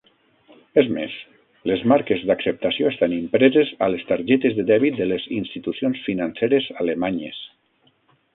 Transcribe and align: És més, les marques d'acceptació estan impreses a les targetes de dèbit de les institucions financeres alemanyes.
És 0.83 0.87
més, 0.93 1.17
les 1.71 1.83
marques 1.91 2.23
d'acceptació 2.29 2.87
estan 2.93 3.13
impreses 3.17 3.75
a 3.89 3.91
les 3.97 4.07
targetes 4.13 4.57
de 4.61 4.67
dèbit 4.73 4.99
de 5.03 5.09
les 5.13 5.29
institucions 5.39 6.03
financeres 6.09 6.73
alemanyes. 6.87 7.45